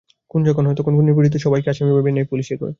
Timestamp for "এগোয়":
2.51-2.69